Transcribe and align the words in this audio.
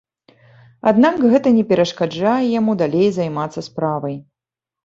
Аднак 0.91 1.19
гэта 1.33 1.53
не 1.59 1.63
перашкаджае 1.71 2.39
яму 2.59 2.71
далей 2.83 3.09
займацца 3.19 3.67
справай. 3.71 4.19